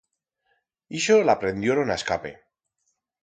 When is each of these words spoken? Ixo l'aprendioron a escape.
Ixo 0.99 1.17
l'aprendioron 1.27 1.93
a 1.95 1.99
escape. 2.03 2.35